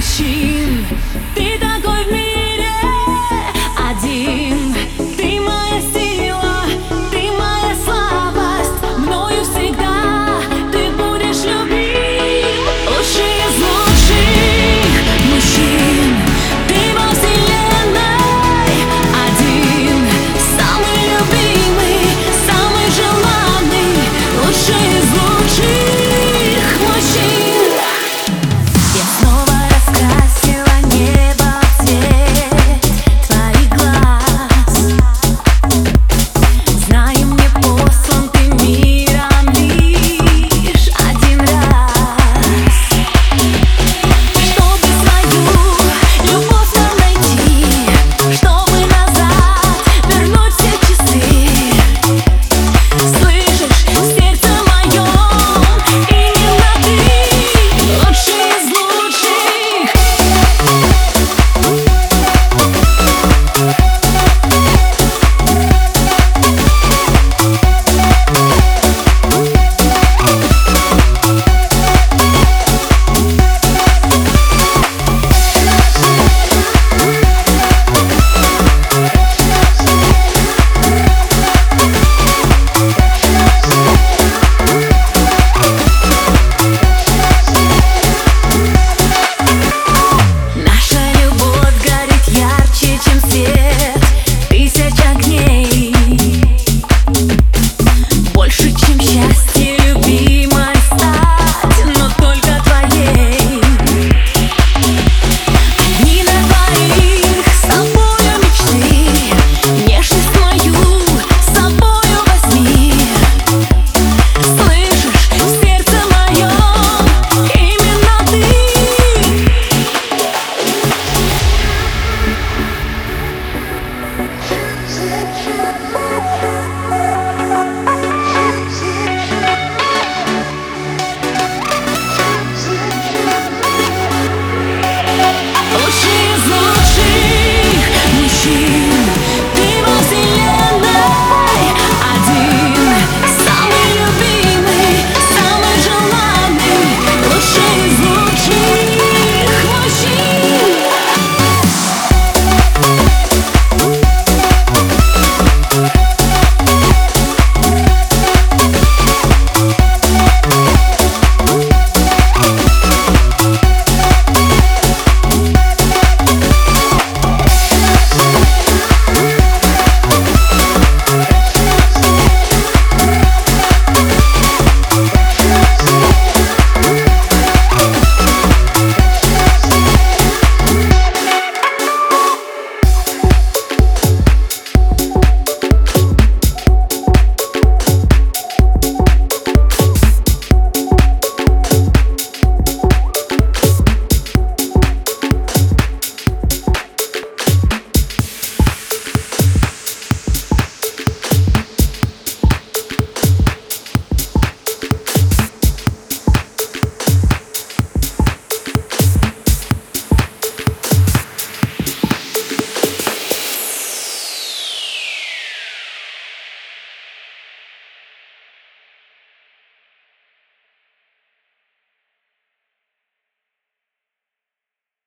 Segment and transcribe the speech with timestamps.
[0.00, 0.67] 心。